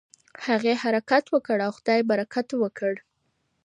هغې 0.45 0.73
حرکت 0.83 1.25
وکړ 1.29 1.57
او 1.65 1.71
خدای 1.77 1.99
برکت 2.09 2.47
ورکړ. 2.61 2.93